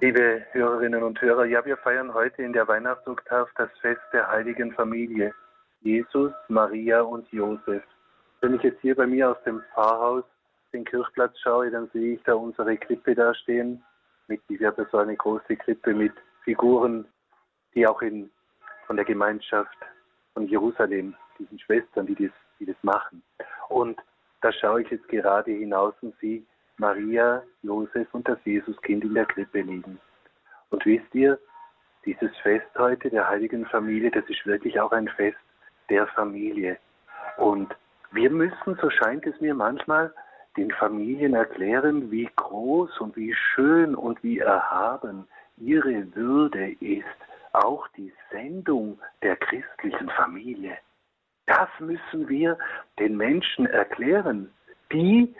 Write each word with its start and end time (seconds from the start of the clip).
Liebe 0.00 0.44
Hörerinnen 0.50 1.04
und 1.04 1.20
Hörer, 1.22 1.44
ja, 1.44 1.64
wir 1.64 1.76
feiern 1.76 2.12
heute 2.12 2.42
in 2.42 2.52
der 2.52 2.66
Weihnachtsoktave 2.66 3.48
das 3.56 3.70
Fest 3.80 4.02
der 4.12 4.28
heiligen 4.28 4.72
Familie. 4.72 5.32
Jesus, 5.82 6.32
Maria 6.48 7.00
und 7.00 7.30
Josef. 7.30 7.82
Wenn 8.40 8.54
ich 8.56 8.62
jetzt 8.62 8.80
hier 8.80 8.96
bei 8.96 9.06
mir 9.06 9.30
aus 9.30 9.42
dem 9.44 9.62
Pfarrhaus 9.72 10.24
den 10.72 10.84
Kirchplatz 10.84 11.38
schaue, 11.38 11.70
dann 11.70 11.88
sehe 11.92 12.14
ich 12.14 12.22
da 12.24 12.34
unsere 12.34 12.76
Krippe 12.76 13.14
da 13.14 13.32
stehen. 13.34 13.82
Mit, 14.26 14.42
wir 14.48 14.66
haben 14.66 14.86
so 14.90 14.98
eine 14.98 15.16
große 15.16 15.56
Krippe 15.56 15.94
mit 15.94 16.12
Figuren, 16.42 17.06
die 17.74 17.86
auch 17.86 18.02
in, 18.02 18.30
von 18.86 18.96
der 18.96 19.04
Gemeinschaft 19.04 19.78
von 20.34 20.48
Jerusalem, 20.48 21.14
diesen 21.38 21.58
Schwestern, 21.60 22.06
die 22.06 22.16
das, 22.16 22.32
die 22.58 22.66
das 22.66 22.76
machen. 22.82 23.22
Und 23.68 23.98
da 24.42 24.52
schaue 24.52 24.82
ich 24.82 24.90
jetzt 24.90 25.08
gerade 25.08 25.52
hinaus 25.52 25.94
und 26.02 26.14
sehe 26.20 26.42
Maria, 26.78 27.42
Josef 27.62 28.12
und 28.12 28.28
das 28.28 28.38
Jesuskind 28.44 29.04
in 29.04 29.14
der 29.14 29.26
Krippe 29.26 29.60
liegen. 29.60 29.98
Und 30.70 30.84
wisst 30.84 31.14
ihr, 31.14 31.38
dieses 32.04 32.36
Fest 32.38 32.66
heute 32.76 33.10
der 33.10 33.28
heiligen 33.28 33.64
Familie, 33.66 34.10
das 34.10 34.28
ist 34.28 34.44
wirklich 34.44 34.78
auch 34.80 34.92
ein 34.92 35.08
Fest 35.08 35.38
der 35.88 36.06
Familie. 36.08 36.78
Und 37.36 37.74
wir 38.12 38.30
müssen, 38.30 38.76
so 38.80 38.90
scheint 38.90 39.26
es 39.26 39.40
mir 39.40 39.54
manchmal, 39.54 40.12
den 40.56 40.70
Familien 40.70 41.34
erklären, 41.34 42.10
wie 42.10 42.28
groß 42.36 43.00
und 43.00 43.16
wie 43.16 43.34
schön 43.34 43.94
und 43.94 44.22
wie 44.22 44.38
erhaben 44.38 45.26
ihre 45.56 46.14
Würde 46.14 46.72
ist, 46.80 47.04
auch 47.52 47.86
die 47.96 48.12
Sendung 48.30 48.98
der 49.22 49.36
christlichen 49.36 50.08
Familie. 50.10 50.76
Das 51.46 51.68
müssen 51.78 52.28
wir 52.28 52.58
den 52.98 53.16
Menschen 53.16 53.66
erklären, 53.66 54.50
die 54.92 55.34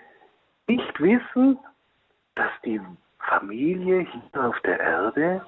nicht 0.69 1.01
wissen, 1.01 1.59
dass 2.35 2.51
die 2.65 2.81
Familie 3.19 4.01
hier 4.01 4.45
auf 4.45 4.59
der 4.61 4.81
Erde 4.81 5.45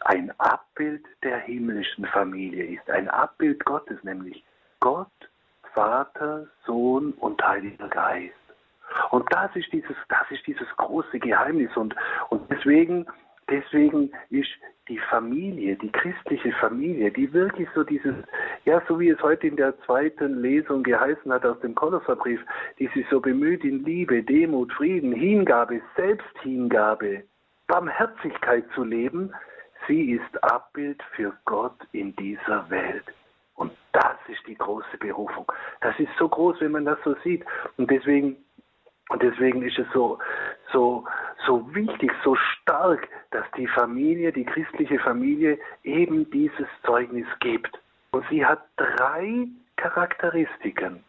ein 0.00 0.32
Abbild 0.38 1.04
der 1.22 1.38
himmlischen 1.40 2.06
Familie 2.06 2.64
ist, 2.64 2.88
ein 2.90 3.08
Abbild 3.08 3.64
Gottes, 3.64 4.02
nämlich 4.02 4.42
Gott, 4.80 5.08
Vater, 5.74 6.46
Sohn 6.66 7.12
und 7.14 7.42
Heiliger 7.42 7.88
Geist. 7.88 8.34
Und 9.10 9.26
das 9.32 9.54
ist 9.56 9.72
dieses, 9.72 9.96
das 10.08 10.30
ist 10.30 10.46
dieses 10.46 10.68
große 10.76 11.18
Geheimnis 11.18 11.74
und, 11.76 11.94
und 12.30 12.50
deswegen, 12.50 13.06
deswegen 13.50 14.12
ist 14.30 14.50
die 14.88 14.98
Familie, 14.98 15.76
die 15.76 15.90
christliche 15.90 16.52
Familie, 16.52 17.10
die 17.10 17.32
wirklich 17.32 17.68
so 17.74 17.82
dieses, 17.82 18.14
ja, 18.64 18.82
so 18.88 18.98
wie 18.98 19.10
es 19.10 19.22
heute 19.22 19.46
in 19.46 19.56
der 19.56 19.78
zweiten 19.80 20.40
Lesung 20.40 20.82
geheißen 20.82 21.32
hat 21.32 21.44
aus 21.44 21.60
dem 21.60 21.74
Kolosserbrief, 21.74 22.40
die 22.78 22.88
sich 22.88 23.06
so 23.10 23.20
bemüht 23.20 23.64
in 23.64 23.84
Liebe, 23.84 24.22
Demut, 24.22 24.72
Frieden, 24.72 25.12
Hingabe, 25.12 25.80
Selbsthingabe, 25.96 27.24
Barmherzigkeit 27.66 28.64
zu 28.74 28.84
leben, 28.84 29.32
sie 29.86 30.12
ist 30.12 30.44
Abbild 30.44 31.02
für 31.14 31.32
Gott 31.44 31.76
in 31.92 32.16
dieser 32.16 32.68
Welt. 32.70 33.04
Und 33.56 33.72
das 33.92 34.16
ist 34.28 34.46
die 34.46 34.56
große 34.56 34.98
Berufung. 34.98 35.50
Das 35.80 35.98
ist 35.98 36.10
so 36.18 36.28
groß, 36.28 36.60
wenn 36.60 36.72
man 36.72 36.84
das 36.84 36.98
so 37.04 37.14
sieht. 37.22 37.44
Und 37.76 37.90
deswegen 37.90 38.36
und 39.10 39.22
deswegen 39.22 39.62
ist 39.62 39.78
es 39.78 39.86
so, 39.92 40.18
so, 40.72 41.04
so 41.46 41.74
wichtig, 41.74 42.10
so 42.24 42.34
stark, 42.36 43.06
dass 43.32 43.44
die 43.56 43.66
Familie, 43.66 44.32
die 44.32 44.44
christliche 44.44 44.98
Familie 44.98 45.58
eben 45.82 46.30
dieses 46.30 46.66
Zeugnis 46.86 47.26
gibt. 47.40 47.78
Und 48.14 48.24
sie 48.30 48.46
hat 48.46 48.62
drei 48.76 49.48
Charakteristiken, 49.74 51.02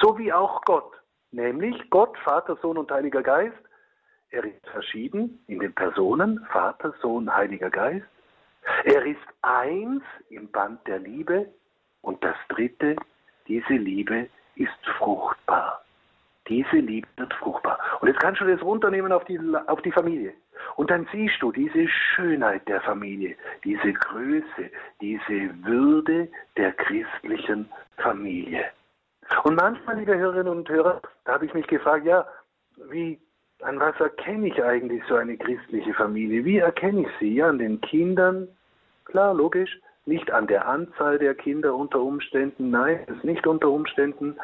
so 0.00 0.18
wie 0.18 0.32
auch 0.32 0.60
Gott, 0.62 0.90
nämlich 1.30 1.88
Gott, 1.88 2.18
Vater, 2.24 2.58
Sohn 2.60 2.76
und 2.78 2.90
Heiliger 2.90 3.22
Geist. 3.22 3.56
Er 4.30 4.42
ist 4.42 4.66
verschieden 4.66 5.38
in 5.46 5.60
den 5.60 5.72
Personen, 5.72 6.44
Vater, 6.50 6.92
Sohn, 7.00 7.32
Heiliger 7.32 7.70
Geist. 7.70 8.08
Er 8.82 9.06
ist 9.06 9.20
eins 9.42 10.02
im 10.30 10.50
Band 10.50 10.84
der 10.88 10.98
Liebe. 10.98 11.46
Und 12.02 12.24
das 12.24 12.34
Dritte, 12.48 12.96
diese 13.46 13.74
Liebe 13.74 14.28
ist 14.56 14.84
fruchtbar. 14.98 15.84
Diese 16.48 16.78
Liebe 16.78 17.06
wird 17.18 17.34
fruchtbar. 17.34 17.78
Und 18.00 18.08
jetzt 18.08 18.18
kannst 18.18 18.40
du 18.40 18.44
das 18.46 18.60
runternehmen 18.62 19.12
auf 19.12 19.24
die, 19.26 19.38
auf 19.68 19.80
die 19.82 19.92
Familie. 19.92 20.34
Und 20.78 20.92
dann 20.92 21.08
siehst 21.10 21.42
du 21.42 21.50
diese 21.50 21.88
Schönheit 21.88 22.68
der 22.68 22.80
Familie, 22.80 23.34
diese 23.64 23.92
Größe, 23.92 24.70
diese 25.00 25.50
Würde 25.64 26.28
der 26.56 26.70
christlichen 26.70 27.68
Familie. 27.96 28.64
Und 29.42 29.56
manchmal, 29.56 29.98
liebe 29.98 30.16
Hörerinnen 30.16 30.58
und 30.58 30.68
Hörer, 30.68 31.02
da 31.24 31.32
habe 31.32 31.46
ich 31.46 31.52
mich 31.52 31.66
gefragt, 31.66 32.06
ja, 32.06 32.24
wie, 32.92 33.18
an 33.62 33.80
was 33.80 33.98
erkenne 33.98 34.46
ich 34.46 34.62
eigentlich 34.62 35.02
so 35.08 35.16
eine 35.16 35.36
christliche 35.36 35.92
Familie? 35.94 36.44
Wie 36.44 36.58
erkenne 36.58 37.00
ich 37.00 37.08
sie? 37.18 37.34
Ja, 37.34 37.48
an 37.48 37.58
den 37.58 37.80
Kindern? 37.80 38.46
Klar, 39.04 39.34
logisch. 39.34 39.80
Nicht 40.06 40.30
an 40.30 40.46
der 40.46 40.68
Anzahl 40.68 41.18
der 41.18 41.34
Kinder 41.34 41.74
unter 41.74 42.00
Umständen. 42.00 42.70
Nein, 42.70 43.00
das 43.08 43.16
ist 43.16 43.24
nicht 43.24 43.48
unter 43.48 43.68
Umständen 43.68 44.38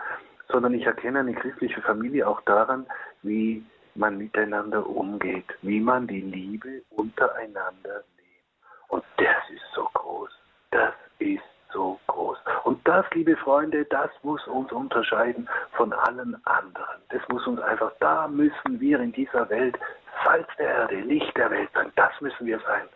sondern 0.48 0.74
ich 0.74 0.84
erkenne 0.84 1.20
eine 1.20 1.34
christliche 1.34 1.80
Familie 1.80 2.28
auch 2.28 2.40
daran, 2.42 2.86
wie 3.22 3.64
man 3.96 4.18
miteinander 4.18 4.86
umgeht, 4.86 5.46
wie 5.62 5.80
man 5.80 6.06
die 6.06 6.20
Liebe 6.20 6.82
untereinander 6.90 8.02
lebt. 8.16 8.44
Und 8.88 9.04
das 9.16 9.50
ist 9.50 9.64
so 9.74 9.88
groß. 9.94 10.30
Das 10.70 10.94
ist 11.18 11.42
so 11.72 11.98
groß. 12.06 12.38
Und 12.64 12.86
das, 12.86 13.04
liebe 13.12 13.36
Freunde, 13.36 13.84
das 13.86 14.10
muss 14.22 14.46
uns 14.46 14.70
unterscheiden 14.72 15.48
von 15.72 15.92
allen 15.92 16.36
anderen. 16.46 17.00
Das 17.10 17.22
muss 17.28 17.46
uns 17.46 17.60
einfach, 17.60 17.92
da 18.00 18.28
müssen 18.28 18.80
wir 18.80 19.00
in 19.00 19.12
dieser 19.12 19.48
Welt 19.48 19.78
Salz 20.24 20.48
der 20.58 20.68
Erde, 20.68 21.00
Licht 21.00 21.36
der 21.36 21.50
Welt 21.50 21.70
sein. 21.74 21.92
Das 21.96 22.12
müssen 22.20 22.46
wir 22.46 22.60
sein, 22.60 22.88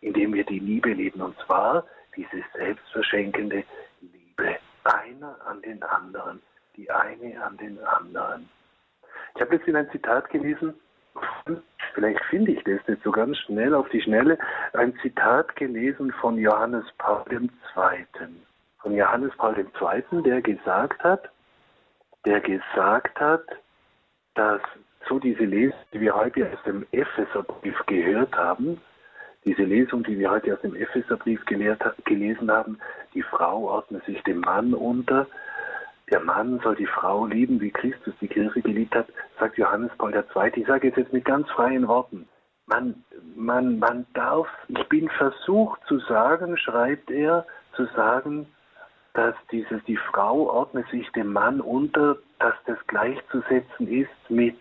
indem 0.00 0.32
wir 0.32 0.44
die 0.44 0.58
Liebe 0.58 0.92
leben. 0.92 1.20
Und 1.20 1.36
zwar 1.46 1.84
diese 2.16 2.42
selbstverschenkende 2.54 3.64
Liebe. 4.00 4.56
Einer 4.84 5.36
an 5.46 5.60
den 5.62 5.82
anderen 5.82 6.40
die 6.76 6.90
eine 6.90 7.42
an 7.42 7.56
den 7.56 7.78
anderen. 7.84 8.48
Ich 9.36 9.42
habe 9.42 9.56
jetzt 9.56 9.68
in 9.68 9.76
ein 9.76 9.90
Zitat 9.90 10.30
gelesen, 10.30 10.72
vielleicht 11.92 12.24
finde 12.24 12.52
ich 12.52 12.64
das 12.64 12.80
jetzt 12.86 13.02
so 13.04 13.12
ganz 13.12 13.36
schnell 13.36 13.74
auf 13.74 13.86
die 13.90 14.00
Schnelle, 14.00 14.38
ein 14.72 14.94
Zitat 15.02 15.54
gelesen 15.56 16.10
von 16.20 16.38
Johannes 16.38 16.86
Paul 16.96 17.22
II. 17.30 17.48
Von 18.78 18.94
Johannes 18.94 19.32
Paul 19.36 19.54
II., 19.58 20.22
der 20.22 20.40
gesagt 20.40 21.04
hat, 21.04 21.28
der 22.24 22.40
gesagt 22.40 23.20
hat, 23.20 23.44
dass 24.34 24.62
so 25.06 25.18
diese 25.18 25.44
Lesung, 25.44 25.78
die 25.92 26.00
wir 26.00 26.14
heute 26.14 26.50
aus 26.50 26.62
dem 26.64 26.86
Epheserbrief 26.92 27.78
gehört 27.86 28.34
haben, 28.34 28.80
diese 29.44 29.62
Lesung, 29.62 30.02
die 30.02 30.18
wir 30.18 30.30
heute 30.30 30.54
aus 30.54 30.60
dem 30.62 30.74
Epheserbrief 30.74 31.44
gelesen 31.44 32.50
haben, 32.50 32.78
die 33.12 33.22
Frau 33.22 33.68
ordnet 33.68 34.02
sich 34.06 34.22
dem 34.22 34.40
Mann 34.40 34.72
unter, 34.72 35.26
Mann 36.26 36.60
soll 36.62 36.76
die 36.76 36.86
Frau 36.86 37.26
lieben, 37.26 37.60
wie 37.60 37.70
Christus 37.70 38.14
die 38.20 38.28
Kirche 38.28 38.60
geliebt 38.60 38.94
hat, 38.94 39.06
sagt 39.38 39.56
Johannes 39.56 39.90
Paul 39.96 40.12
II. 40.12 40.52
Ich 40.54 40.66
sage 40.66 40.88
jetzt, 40.88 40.98
jetzt 40.98 41.12
mit 41.12 41.24
ganz 41.24 41.48
freien 41.50 41.88
Worten. 41.88 42.28
Man, 42.66 43.04
man, 43.36 43.78
man 43.78 44.06
darf, 44.12 44.48
ich 44.68 44.88
bin 44.88 45.08
versucht 45.08 45.80
zu 45.86 46.00
sagen, 46.00 46.58
schreibt 46.58 47.10
er, 47.10 47.46
zu 47.74 47.86
sagen, 47.94 48.46
dass 49.14 49.34
dieses, 49.50 49.82
die 49.84 49.96
Frau 49.96 50.50
ordnet 50.50 50.88
sich 50.90 51.08
dem 51.12 51.32
Mann 51.32 51.60
unter, 51.60 52.18
dass 52.38 52.54
das 52.66 52.78
gleichzusetzen 52.88 53.88
ist 53.88 54.10
mit, 54.28 54.58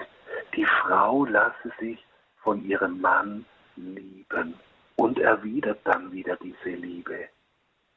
die 0.56 0.66
Frau 0.66 1.25
lasse 1.25 1.72
sich 1.80 2.06
von 2.42 2.64
ihrem 2.64 3.02
Mann 3.02 3.46
lieben 3.75 4.54
und 4.96 5.20
erwidert 5.20 5.80
dann 5.84 6.12
wieder 6.12 6.38
diese 6.38 6.75
Liebe. 6.75 7.28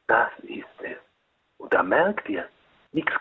Das 0.06 0.30
ist 0.42 0.66
es. 0.82 0.96
Und 1.58 1.72
da 1.72 1.82
merkt 1.82 2.28
ihr, 2.28 2.48
nichts 2.92 3.12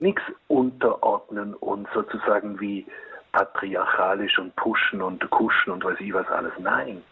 nichts 0.00 0.22
unterordnen 0.48 1.54
und 1.54 1.88
sozusagen 1.94 2.58
wie 2.60 2.86
patriarchalisch 3.32 4.38
und 4.38 4.54
pushen 4.56 5.02
und 5.02 5.28
kuschen 5.30 5.72
und 5.72 5.84
weiß 5.84 6.00
ich 6.00 6.12
was 6.12 6.28
alles. 6.28 6.52
Nein, 6.58 7.02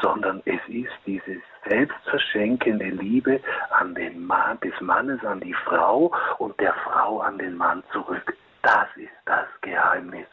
sondern 0.00 0.42
es 0.44 0.60
ist 0.68 0.92
diese 1.06 1.40
selbstverschenkende 1.68 2.86
Liebe 2.86 3.40
an 3.70 3.94
den 3.94 4.24
Mann, 4.24 4.58
des 4.60 4.78
Mannes 4.80 5.24
an 5.24 5.40
die 5.40 5.54
Frau 5.54 6.12
und 6.38 6.58
der 6.60 6.74
Frau 6.74 7.20
an 7.20 7.38
den 7.38 7.56
Mann 7.56 7.82
zurück. 7.92 8.36
Das 8.62 8.88
ist 8.96 9.12
das 9.24 9.46
Geheimnis. 9.60 10.26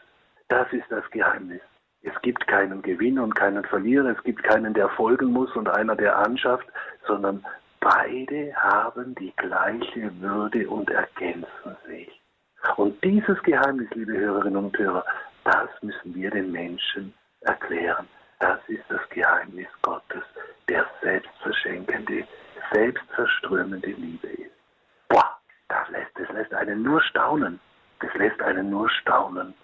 Das 0.48 0.70
ist 0.72 0.90
das 0.90 1.08
Geheimnis. 1.10 1.60
Es 2.02 2.20
gibt 2.22 2.46
keinen 2.46 2.80
Gewinner 2.82 3.22
und 3.22 3.34
keinen 3.34 3.64
Verlierer, 3.64 4.16
es 4.16 4.24
gibt 4.24 4.42
keinen, 4.42 4.72
der 4.72 4.88
folgen 4.90 5.26
muss 5.26 5.54
und 5.54 5.68
einer, 5.68 5.94
der 5.94 6.16
anschafft, 6.16 6.66
sondern 7.06 7.44
Beide 7.80 8.54
haben 8.56 9.14
die 9.14 9.32
gleiche 9.36 10.10
Würde 10.20 10.68
und 10.68 10.90
ergänzen 10.90 11.76
sich. 11.86 12.20
Und 12.76 13.02
dieses 13.02 13.42
Geheimnis, 13.42 13.88
liebe 13.94 14.12
Hörerinnen 14.12 14.64
und 14.64 14.78
Hörer, 14.78 15.04
das 15.44 15.70
müssen 15.80 16.14
wir 16.14 16.30
den 16.30 16.52
Menschen 16.52 17.14
erklären. 17.40 18.06
Das 18.38 18.58
ist 18.68 18.84
das 18.88 19.00
Geheimnis 19.08 19.68
Gottes, 19.80 20.22
der 20.68 20.86
selbstverschenkende, 21.02 22.26
selbstverströmende 22.72 23.90
Liebe 23.92 24.28
ist. 24.28 24.52
Boah, 25.08 25.38
das 25.68 25.88
lässt, 25.88 26.10
das 26.18 26.28
lässt 26.30 26.52
einen 26.52 26.82
nur 26.82 27.02
staunen. 27.02 27.58
Das 28.00 28.12
lässt 28.14 28.40
einen 28.42 28.70
nur 28.70 28.90
staunen. 28.90 29.54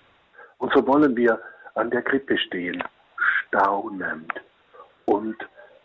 Und 0.58 0.72
so 0.72 0.86
wollen 0.86 1.16
wir 1.16 1.40
an 1.74 1.90
der 1.90 2.02
Krippe 2.02 2.38
stehen, 2.38 2.82
staunend 3.48 4.32
und 5.04 5.36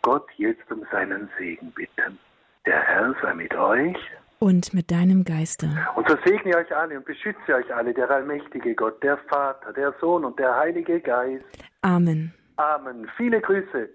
Gott 0.02 0.28
jetzt 0.36 0.70
um 0.70 0.84
seinen 0.90 1.28
Segen 1.38 1.72
bitten. 1.72 2.18
Der 2.66 2.80
Herr 2.80 3.14
sei 3.22 3.34
mit 3.34 3.54
euch. 3.54 3.96
Und 4.40 4.74
mit 4.74 4.90
deinem 4.90 5.24
Geiste. 5.24 5.68
Und 5.94 6.08
so 6.08 6.16
segne 6.24 6.56
euch 6.56 6.74
alle 6.74 6.98
und 6.98 7.04
beschütze 7.04 7.54
euch 7.54 7.72
alle, 7.72 7.94
der 7.94 8.10
allmächtige 8.10 8.74
Gott, 8.74 9.00
der 9.02 9.16
Vater, 9.28 9.72
der 9.72 9.94
Sohn 10.00 10.24
und 10.24 10.38
der 10.38 10.56
Heilige 10.56 11.00
Geist. 11.00 11.44
Amen. 11.82 12.34
Amen. 12.56 13.08
Viele 13.16 13.40
Grüße. 13.40 13.88